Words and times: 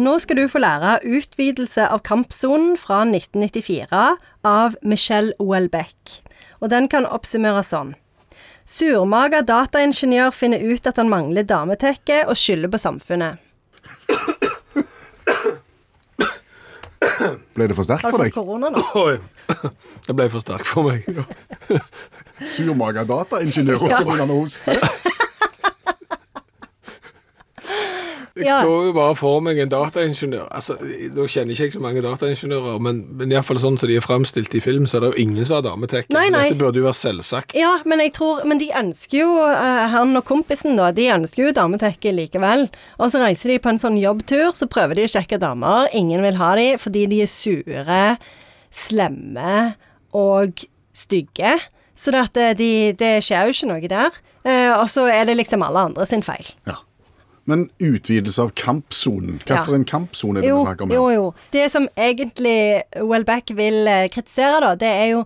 Nå 0.00 0.14
skal 0.22 0.38
du 0.38 0.46
få 0.48 0.62
lære 0.62 0.94
utvidelse 1.04 1.84
av 1.92 2.00
kampsonen 2.06 2.76
fra 2.80 3.02
1994 3.04 4.04
av 4.48 4.76
Michelle 4.80 5.34
Welbeck. 5.36 6.14
Og 6.64 6.70
den 6.72 6.88
kan 6.88 7.04
oppsummeres 7.04 7.72
sånn. 7.74 7.92
Surmaga 8.64 9.42
dataingeniør 9.44 10.32
finner 10.32 10.62
ut 10.62 10.86
at 10.88 11.00
han 11.00 11.10
mangler 11.12 11.44
dametekke 11.44 12.22
og 12.30 12.38
skylder 12.38 12.72
på 12.72 12.80
samfunnet. 12.80 13.40
Ble 17.56 17.66
det 17.68 17.76
for 17.76 17.84
sterkt 17.84 18.06
Har 18.06 18.14
for 18.14 18.22
du 18.22 18.24
deg? 18.24 18.32
fått 18.32 18.46
korona 18.46 18.70
nå? 18.72 18.80
Oi. 19.04 19.18
Det 20.06 20.16
ble 20.16 20.28
for 20.32 20.40
sterkt 20.40 20.68
for 20.70 20.88
meg. 20.88 21.04
Surmaga 22.54 23.04
dataingeniør, 23.04 23.82
og 23.84 23.92
så 23.92 24.04
begynner 24.06 24.24
han 24.24 24.32
å 24.32 24.40
hoste. 24.40 24.76
Jeg 28.40 28.48
Ja. 28.48 28.60
så 28.64 28.86
jo 28.86 28.92
bare 28.96 29.14
for 29.16 29.40
meg 29.44 29.58
en 29.58 29.68
dataingeniør. 29.68 30.48
Altså, 30.50 30.76
Da 31.14 31.26
kjenner 31.26 31.52
ikke 31.54 31.66
jeg 31.68 31.72
så 31.72 31.80
mange 31.80 32.02
dataingeniører, 32.02 32.80
men, 32.80 33.06
men 33.16 33.30
iallfall 33.30 33.58
sånn 33.60 33.78
som 33.78 33.88
de 33.88 33.96
er 33.96 34.00
fremstilt 34.04 34.54
i 34.54 34.60
film, 34.60 34.86
så 34.86 34.96
er 34.96 35.00
det 35.00 35.10
jo 35.12 35.22
ingen 35.24 35.44
som 35.44 35.56
har 35.60 35.62
dametekke. 35.70 36.10
Nei, 36.14 36.28
nei. 36.30 36.48
Dette 36.48 36.58
burde 36.58 36.80
jo 36.80 36.86
være 36.88 36.98
selvsagt. 37.00 37.54
Ja, 37.54 37.78
men 37.84 38.00
jeg 38.00 38.12
tror 38.16 38.44
Men 38.44 38.58
de 38.58 38.70
ønsker 38.74 39.18
jo, 39.20 39.30
eh, 39.46 39.88
han 39.92 40.16
og 40.16 40.24
kompisen, 40.24 40.76
da, 40.76 40.90
de 40.90 41.08
ønsker 41.12 41.46
jo 41.46 41.52
dametekke 41.52 42.12
likevel. 42.14 42.68
Og 42.98 43.10
så 43.12 43.20
reiser 43.22 43.48
de 43.54 43.58
på 43.58 43.68
en 43.68 43.78
sånn 43.78 43.98
jobbtur, 44.00 44.52
så 44.56 44.66
prøver 44.66 44.94
de 44.94 45.04
å 45.04 45.12
sjekke 45.14 45.38
damer. 45.38 45.88
Ingen 45.94 46.22
vil 46.22 46.34
ha 46.40 46.54
de 46.56 46.76
fordi 46.78 47.06
de 47.08 47.22
er 47.22 47.26
sure, 47.30 48.18
slemme 48.70 49.74
og 50.16 50.64
stygge. 50.96 51.58
Så 51.96 52.10
det, 52.14 52.22
at 52.34 52.58
de, 52.58 52.92
det 52.96 53.18
skjer 53.26 53.48
jo 53.50 53.54
ikke 53.54 53.68
noe 53.68 53.88
der. 53.90 54.20
Eh, 54.48 54.70
og 54.72 54.86
så 54.88 55.04
er 55.12 55.26
det 55.28 55.36
liksom 55.36 55.62
alle 55.66 55.82
andre 55.90 56.06
sin 56.08 56.22
feil. 56.24 56.46
Ja. 56.66 56.78
Men 57.50 57.66
utvidelse 57.82 58.44
av 58.44 58.52
kampsonen. 58.58 59.40
Hva 59.48 59.64
for 59.66 59.74
en 59.76 59.86
kampsone 59.88 60.38
er 60.40 60.46
det 60.46 60.50
Jo, 60.52 60.60
vi 60.60 60.68
snakker 60.68 60.86
om? 60.86 60.92
her? 60.92 61.00
jo, 61.00 61.08
jo. 61.16 61.24
Det 61.54 61.64
som 61.72 61.88
egentlig 61.98 62.58
Wellback 63.10 63.50
vil 63.58 63.88
eh, 63.90 64.06
kritisere, 64.12 64.60
da, 64.64 64.74
det 64.78 64.90
er 64.90 65.08
jo 65.12 65.24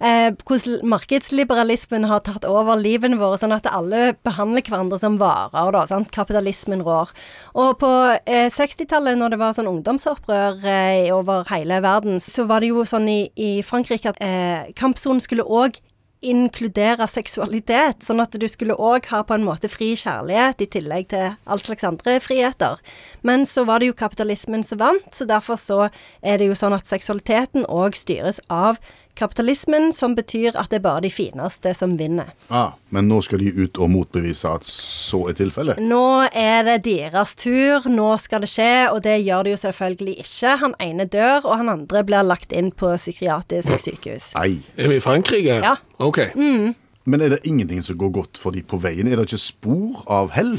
eh, 0.00 0.30
hvordan 0.46 0.80
markedsliberalismen 0.94 2.06
har 2.08 2.22
tatt 2.26 2.46
over 2.48 2.78
livene 2.80 3.18
våre, 3.20 3.38
sånn 3.40 3.54
at 3.56 3.68
alle 3.70 4.14
behandler 4.26 4.64
hverandre 4.66 4.98
som 5.02 5.18
varer, 5.20 5.72
da. 5.74 5.84
Sant? 5.88 6.10
Kapitalismen 6.14 6.84
rår. 6.86 7.12
Og 7.54 7.74
på 7.82 7.90
eh, 8.24 8.48
60-tallet, 8.52 9.18
når 9.20 9.34
det 9.34 9.40
var 9.42 9.56
sånn 9.56 9.70
ungdomsopprør 9.70 10.62
eh, 10.64 11.10
over 11.14 11.44
hele 11.52 11.82
verden, 11.84 12.20
så 12.22 12.46
var 12.48 12.64
det 12.64 12.72
jo 12.72 12.86
sånn 12.88 13.08
i, 13.12 13.20
i 13.36 13.50
Frankrike 13.66 14.14
at 14.14 14.22
eh, 14.24 14.72
kampsonen 14.78 15.20
skulle 15.24 15.44
òg 15.46 15.80
inkludere 16.24 17.06
seksualitet, 17.10 18.00
sånn 18.04 18.22
at 18.24 18.34
du 18.40 18.46
skulle 18.48 18.76
òg 18.76 19.08
ha 19.12 19.22
på 19.26 19.36
en 19.36 19.44
måte 19.46 19.68
fri 19.70 19.92
kjærlighet 19.98 20.62
i 20.64 20.68
tillegg 20.76 21.10
til 21.12 21.34
all 21.44 21.60
slags 21.62 21.84
andre 21.86 22.16
friheter. 22.24 22.80
Men 23.26 23.44
så 23.46 23.66
var 23.68 23.80
det 23.80 23.90
jo 23.90 23.98
kapitalismen 23.98 24.64
som 24.66 24.80
vant, 24.80 25.08
så 25.12 25.28
derfor 25.28 25.60
så 25.60 25.80
er 26.22 26.40
det 26.40 26.48
jo 26.50 26.56
sånn 26.58 26.76
at 26.76 26.88
seksualiteten 26.88 27.68
òg 27.68 27.98
styres 27.98 28.40
av 28.48 28.80
kapitalismen, 29.16 29.92
som 29.96 30.16
betyr 30.16 30.56
at 30.56 30.70
det 30.72 30.80
er 30.80 30.86
bare 30.88 31.04
de 31.06 31.12
fineste 31.12 31.72
som 31.76 31.96
vinner. 32.00 32.32
Ah, 32.52 32.74
men 32.96 33.10
nå 33.10 33.18
skal 33.24 33.42
de 33.42 33.50
ut 33.52 33.76
og 33.76 33.90
motbevise 33.92 34.48
at 34.48 34.64
så 34.64 35.26
er 35.28 35.36
tilfellet? 35.36 35.80
Nå 35.84 36.28
er 36.32 36.64
det 36.64 36.78
deres 36.86 37.34
tur, 37.36 37.84
nå 37.92 38.08
skal 38.22 38.46
det 38.46 38.48
skje, 38.48 38.70
og 38.88 39.02
det 39.04 39.18
gjør 39.20 39.44
det 39.44 39.52
jo 39.52 39.58
selvfølgelig 39.66 40.14
ikke. 40.24 40.54
Han 40.62 40.76
ene 40.80 41.04
dør, 41.12 41.44
og 41.44 41.58
han 41.60 41.72
andre 41.74 42.02
blir 42.08 42.24
lagt 42.24 42.54
inn 42.56 42.70
på 42.72 42.94
psykiatrisk 42.96 43.76
sykehus. 43.84 44.30
Nei. 44.38 44.62
Er 44.80 44.88
vi 44.88 44.96
i 44.96 45.04
Frankrike? 45.04 45.58
Ja. 45.60 45.74
Ok. 46.00 46.22
Men 46.36 47.22
er 47.22 47.36
det 47.36 47.44
ingenting 47.44 47.84
som 47.84 47.98
går 48.00 48.14
godt 48.16 48.40
for 48.40 48.56
de 48.56 48.64
på 48.64 48.80
veien? 48.80 49.10
Er 49.10 49.20
det 49.20 49.28
ikke 49.28 49.44
spor 49.44 50.00
av 50.08 50.32
hell? 50.34 50.56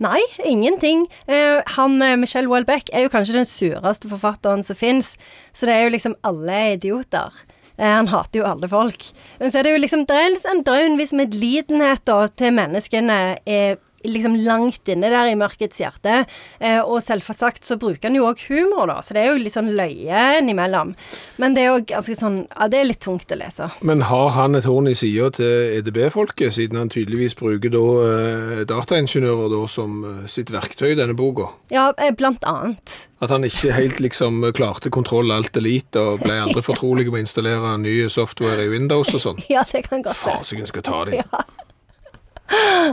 Nei, 0.00 0.20
ingenting. 0.48 1.06
Uh, 1.28 1.60
han, 1.76 2.00
Michelle 2.18 2.48
Michel 2.50 2.90
er 2.90 3.04
jo 3.04 3.12
kanskje 3.12 3.36
den 3.36 3.48
sureste 3.48 4.10
forfatteren 4.10 4.64
som 4.66 4.76
fins, 4.76 5.14
så 5.52 5.68
det 5.68 5.76
er 5.76 5.86
jo 5.86 5.94
liksom 5.94 6.18
alle 6.26 6.56
er 6.56 6.76
idioter. 6.80 7.36
Eh, 7.80 7.94
han 7.96 8.10
hater 8.12 8.42
jo 8.42 8.48
alle 8.48 8.68
folk. 8.70 9.06
Men 9.40 9.50
så 9.52 9.60
er 9.60 9.66
det 9.68 9.76
jo 9.76 9.84
liksom 9.84 10.06
Det 10.08 10.16
er 10.16 10.34
liksom, 10.34 10.64
det 10.64 10.74
er 10.74 10.88
en 10.88 10.98
viss 11.00 11.14
medlidenhet 11.16 12.04
da 12.08 12.26
til 12.28 12.52
menneskene 12.56 13.20
eh, 13.48 13.78
liksom 14.04 14.36
langt 14.46 14.88
inne 14.88 15.10
der 15.12 15.28
i 15.28 15.36
mørkets 15.38 15.80
hjerte. 15.80 16.24
Eh, 16.58 16.80
og 16.80 17.02
selvsagt 17.04 17.66
så 17.68 17.76
bruker 17.80 18.08
han 18.08 18.16
jo 18.16 18.28
òg 18.30 18.42
humor, 18.48 18.88
da, 18.90 19.00
så 19.04 19.16
det 19.16 19.24
er 19.24 19.30
jo 19.32 19.42
litt 19.42 19.56
sånn 19.56 19.72
løye 19.76 20.22
innimellom. 20.38 20.94
Men 21.40 21.56
det 21.56 21.64
er 21.64 21.70
jo 21.70 21.84
ganske 21.92 22.16
sånn 22.16 22.38
Ja, 22.50 22.68
det 22.70 22.80
er 22.80 22.88
litt 22.88 23.02
tungt 23.04 23.32
å 23.32 23.38
lese. 23.38 23.70
Men 23.86 24.06
har 24.08 24.32
han 24.36 24.56
et 24.58 24.68
horn 24.68 24.88
i 24.90 24.96
sida 24.96 25.30
til 25.36 25.76
EDB-folket, 25.80 26.56
siden 26.56 26.80
han 26.80 26.92
tydeligvis 26.92 27.36
bruker 27.38 27.72
da 27.72 27.84
eh, 28.06 28.64
dataingeniører 28.68 29.52
da 29.52 29.62
som 29.70 30.00
sitt 30.30 30.52
verktøy 30.52 30.92
i 30.92 30.98
denne 30.98 31.16
boka? 31.18 31.50
Ja, 31.72 31.90
eh, 31.98 32.14
blant 32.16 32.44
annet. 32.48 33.09
At 33.20 33.30
han 33.34 33.44
ikke 33.44 33.74
helt 33.76 33.98
liksom 34.00 34.40
klarte 34.56 34.88
kontroll 34.92 35.32
alt 35.34 35.56
elite 35.60 36.00
og 36.00 36.22
ble 36.24 36.38
aldri 36.44 36.62
fortrolig 36.64 37.08
med 37.10 37.20
å 37.20 37.24
installere 37.26 37.74
nye 37.82 38.08
software 38.12 38.64
i 38.64 38.70
Windows 38.72 39.12
og 39.16 39.24
sånn. 39.26 39.42
Ja, 39.52 39.64
det 39.68 39.84
kan 39.88 40.04
godt 40.06 40.16
være. 40.16 40.40
Fasiken 40.40 40.70
skal 40.70 40.86
ta 40.86 41.04
de. 41.10 41.20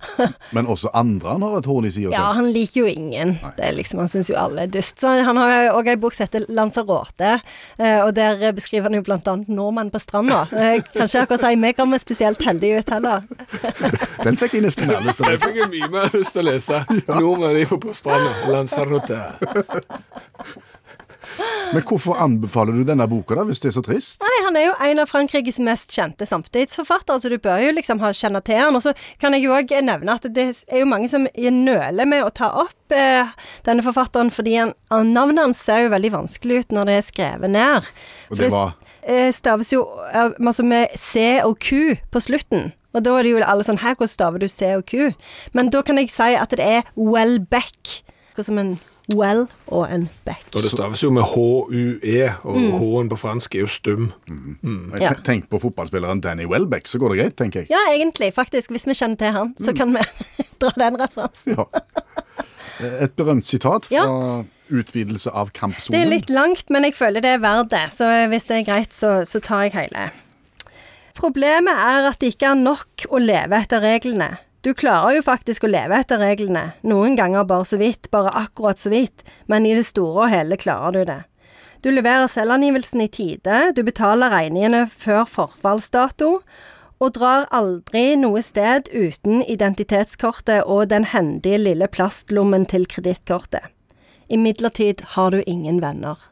Men 0.56 0.68
også 0.70 0.90
andre 0.94 1.34
han 1.36 1.44
har 1.46 1.58
et 1.58 1.68
horn 1.68 1.86
i 1.88 1.92
sida 1.94 2.12
Ja, 2.14 2.24
han 2.36 2.50
liker 2.54 2.82
jo 2.82 2.90
ingen. 2.90 3.34
Det 3.56 3.66
er 3.66 3.76
liksom, 3.76 4.00
Han 4.02 4.10
syns 4.12 4.30
jo 4.30 4.36
alle 4.38 4.66
er 4.66 4.72
dust. 4.72 4.98
Så 5.00 5.12
han 5.26 5.40
har 5.40 5.70
òg 5.72 5.90
ei 5.92 5.96
bok 6.00 6.14
som 6.16 6.26
heter 6.26 6.46
'Lanzarote', 6.48 7.40
eh, 7.78 8.00
og 8.04 8.14
der 8.14 8.52
beskriver 8.56 8.90
han 8.90 8.98
jo 8.98 9.02
blant 9.06 9.28
annet 9.28 9.48
nordmenn 9.48 9.90
på 9.92 10.00
stranda. 10.02 10.44
Eh, 10.52 10.82
Kanskje 10.94 11.22
akkurat 11.22 11.40
si 11.46 11.54
vi 11.56 11.72
kommer 11.72 11.98
spesielt 11.98 12.42
heldige 12.42 12.78
ut 12.82 12.90
heller. 12.90 13.22
Den 14.26 14.36
fikk 14.36 14.54
jeg 14.54 14.66
nesten 14.66 14.86
mer 14.90 15.00
lyst 15.06 15.20
til 15.20 15.26
å 15.26 15.32
lese. 15.32 15.46
Den 15.46 15.54
fikk 15.54 15.72
mye 15.76 15.90
mer 15.90 16.18
lyst 16.18 16.36
til 16.36 16.42
å 16.44 16.50
lese. 16.50 16.84
Nordmenn 17.20 17.56
er 17.56 17.64
jo 17.66 17.80
på 17.82 17.94
stranda. 17.96 18.34
Lanzarote. 18.52 19.22
Men 21.72 21.84
hvorfor 21.88 22.18
anbefaler 22.20 22.76
du 22.76 22.84
denne 22.84 23.06
boka, 23.08 23.36
da, 23.38 23.46
hvis 23.48 23.62
det 23.62 23.70
er 23.70 23.76
så 23.78 23.82
trist? 23.84 24.20
Nei, 24.20 24.38
han 24.44 24.58
er 24.60 24.66
jo 24.66 24.74
en 24.88 25.00
av 25.02 25.08
Frankrikes 25.08 25.60
mest 25.64 25.94
kjente 25.94 26.26
samtidsforfattere, 26.28 27.22
så 27.22 27.32
du 27.32 27.38
bør 27.40 27.62
jo 27.64 27.72
liksom 27.78 28.02
ha 28.04 28.12
kjenne 28.16 28.42
til 28.44 28.60
han. 28.60 28.76
Og 28.76 28.84
så 28.84 28.92
kan 29.22 29.32
jeg 29.36 29.46
jo 29.46 29.54
òg 29.56 29.72
nevne 29.84 30.18
at 30.18 30.28
det 30.36 30.46
er 30.66 30.82
jo 30.82 30.90
mange 30.90 31.08
som 31.08 31.26
nøler 31.32 32.08
med 32.08 32.26
å 32.26 32.32
ta 32.34 32.50
opp 32.64 32.92
eh, 32.96 33.32
denne 33.64 33.84
forfatteren, 33.86 34.32
fordi 34.34 34.58
han, 34.58 34.74
navnet 34.90 35.46
hans 35.46 35.64
ser 35.64 35.86
jo 35.86 35.94
veldig 35.94 36.12
vanskelig 36.18 36.62
ut 36.62 36.76
når 36.76 36.90
det 36.90 36.98
er 36.98 37.08
skrevet 37.08 37.54
ned. 37.56 37.90
Og 38.28 38.40
det 38.40 38.52
var 38.52 38.76
eh, 39.02 39.32
staves 39.34 39.72
jo 39.72 39.86
altså 40.12 40.66
med 40.66 40.92
C 41.00 41.40
og 41.40 41.58
Q 41.62 41.96
på 42.12 42.24
slutten. 42.28 42.72
Og 42.92 43.04
da 43.06 43.16
er 43.16 43.24
det 43.24 43.32
jo 43.32 43.40
alle 43.40 43.64
sånn 43.64 43.80
Her, 43.80 43.96
hvordan 43.96 44.12
staver 44.12 44.42
du 44.42 44.48
C 44.52 44.74
og 44.76 44.84
Q? 44.90 45.14
Men 45.56 45.72
da 45.72 45.80
kan 45.80 45.96
jeg 45.96 46.12
si 46.12 46.34
at 46.36 46.52
det 46.52 46.60
er. 46.60 46.88
Akkurat 48.32 48.46
som 48.46 48.58
en 48.60 48.76
well 49.16 49.46
og 49.66 49.86
en 49.92 50.08
back. 50.26 50.44
Og 50.54 50.62
det 50.64 50.70
staves 50.72 51.02
jo 51.02 51.10
med 51.14 51.22
H-U-E, 51.22 52.32
og 52.44 52.56
H-en 52.80 53.08
på 53.12 53.18
fransk 53.20 53.54
er 53.56 53.64
jo 53.64 53.70
stum. 53.70 54.12
Jeg 54.28 55.00
Ja. 55.02 55.12
Tenk 55.24 55.48
på 55.50 55.60
fotballspilleren 55.62 56.20
Danny 56.24 56.46
Welbeck, 56.46 56.86
så 56.88 56.98
går 56.98 57.14
det 57.14 57.18
greit, 57.22 57.36
tenker 57.36 57.60
jeg. 57.60 57.70
Ja, 57.70 57.80
egentlig, 57.92 58.32
faktisk. 58.34 58.70
Hvis 58.70 58.86
vi 58.86 58.94
kjenner 58.98 59.16
til 59.18 59.32
han, 59.32 59.54
så 59.60 59.74
kan 59.76 59.94
vi 59.94 60.00
dra 60.60 60.70
den 60.78 60.98
referansen. 61.00 61.56
Ja. 61.56 61.64
Et 63.00 63.14
berømt 63.16 63.46
sitat 63.46 63.84
fra 63.86 63.94
Ja. 63.94 64.42
utvidelse 64.72 65.30
av 65.30 65.50
Det 65.52 65.94
er 66.00 66.08
litt 66.08 66.30
langt, 66.30 66.70
men 66.70 66.84
jeg 66.84 66.94
føler 66.94 67.20
det 67.20 67.34
er 67.36 67.38
verdt 67.44 67.70
det. 67.70 67.92
Så 67.92 68.08
hvis 68.28 68.46
det 68.48 68.56
er 68.62 68.64
greit, 68.72 68.92
så, 68.94 69.24
så 69.28 69.40
tar 69.40 69.62
jeg 69.68 69.72
hele. 69.76 70.10
Problemet 71.14 71.74
er 71.76 72.08
at 72.08 72.18
det 72.20 72.34
ikke 72.34 72.50
er 72.52 72.54
nok 72.58 73.04
å 73.12 73.18
leve 73.20 73.58
etter 73.60 73.82
reglene. 73.84 74.38
Du 74.62 74.70
klarer 74.78 75.16
jo 75.16 75.24
faktisk 75.26 75.64
å 75.66 75.70
leve 75.70 75.96
etter 75.98 76.20
reglene, 76.22 76.76
noen 76.86 77.16
ganger 77.18 77.46
bare 77.50 77.66
så 77.66 77.80
vidt, 77.80 78.06
bare 78.14 78.30
akkurat 78.44 78.78
så 78.78 78.92
vidt, 78.92 79.24
men 79.50 79.66
i 79.66 79.74
det 79.74 79.88
store 79.88 80.28
og 80.28 80.30
hele 80.30 80.58
klarer 80.60 80.94
du 80.94 81.02
det. 81.08 81.18
Du 81.82 81.90
leverer 81.90 82.30
selvangivelsen 82.30 83.02
i 83.02 83.08
tide, 83.10 83.72
du 83.74 83.82
betaler 83.82 84.30
regningene 84.30 84.84
før 84.86 85.26
forfallsdato, 85.26 86.36
og 87.02 87.14
drar 87.16 87.48
aldri 87.50 88.12
noe 88.14 88.38
sted 88.46 88.86
uten 88.94 89.42
identitetskortet 89.50 90.62
og 90.70 90.92
den 90.92 91.08
hendige 91.10 91.58
lille 91.58 91.88
plastlommen 91.90 92.68
til 92.70 92.86
kredittkortet. 92.86 93.66
Imidlertid 94.30 95.02
har 95.16 95.34
du 95.34 95.42
ingen 95.42 95.82
venner. 95.82 96.22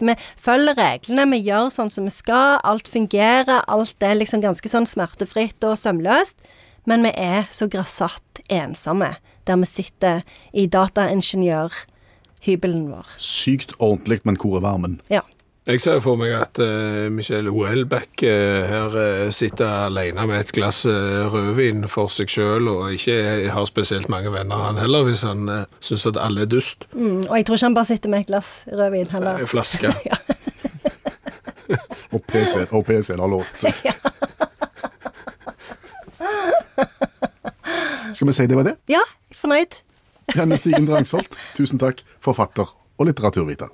Vi 0.00 0.16
følger 0.40 0.80
reglene, 0.80 1.28
vi 1.30 1.44
gjør 1.44 1.68
sånn 1.70 1.92
som 1.92 2.08
vi 2.08 2.16
skal, 2.16 2.56
alt 2.64 2.88
fungerer, 2.88 3.60
alt 3.68 4.00
er 4.02 4.16
liksom 4.16 4.40
ganske 4.40 4.72
sånn 4.72 4.88
smertefritt 4.88 5.62
og 5.68 5.76
sømløst, 5.78 6.40
men 6.86 7.02
vi 7.06 7.10
er 7.14 7.42
så 7.54 7.68
grassat 7.70 8.40
ensomme 8.50 9.14
der 9.46 9.56
vi 9.58 9.66
sitter 9.66 10.20
i 10.52 10.66
dataingeniørhybelen 10.70 12.92
vår. 12.92 13.06
Sykt 13.18 13.72
ordentlig, 13.78 14.20
men 14.24 14.36
hvor 14.40 14.56
er 14.56 14.60
varmen? 14.66 15.00
Ja. 15.10 15.20
Jeg 15.62 15.78
ser 15.78 16.00
for 16.02 16.18
meg 16.18 16.34
at 16.34 16.58
uh, 16.58 17.06
Michelle 17.14 17.46
Houellebecq 17.54 18.26
uh, 18.26 18.66
her 18.66 18.90
uh, 18.98 19.30
sitter 19.30 19.86
alene 19.86 20.26
med 20.26 20.40
et 20.40 20.50
glass 20.56 20.82
uh, 20.90 21.30
rødvin 21.30 21.86
for 21.90 22.10
seg 22.10 22.26
sjøl, 22.34 22.66
og 22.66 22.92
ikke 22.96 23.46
har 23.54 23.64
spesielt 23.70 24.08
mange 24.10 24.32
venner, 24.34 24.58
han 24.58 24.74
heller, 24.82 25.06
hvis 25.06 25.22
han 25.22 25.46
uh, 25.46 25.70
syns 25.78 26.02
at 26.10 26.18
alle 26.18 26.42
er 26.42 26.50
dust. 26.50 26.90
Mm, 26.92 27.22
og 27.28 27.36
jeg 27.38 27.46
tror 27.46 27.54
ikke 27.60 27.70
han 27.70 27.78
bare 27.78 27.90
sitter 27.92 28.10
med 28.10 28.18
et 28.24 28.30
glass 28.32 28.48
rødvin 28.66 29.06
heller. 29.14 29.38
Ei 29.38 29.46
flaske. 29.46 29.94
Og 32.12 32.20
PC-en 32.28 32.84
PC 32.84 33.14
har 33.16 33.30
låst 33.30 33.62
seg. 33.62 33.86
Skal 38.12 38.28
vi 38.28 38.36
si 38.36 38.46
det 38.46 38.58
var 38.58 38.68
det? 38.68 38.76
Ja, 38.92 39.02
fornøyd. 39.36 39.80
Janne 40.36 40.56
Stigen 40.60 40.86
Drangsholt, 40.88 41.36
tusen 41.58 41.80
takk, 41.82 42.04
forfatter 42.22 42.70
og 42.98 43.08
litteraturviter. 43.08 43.72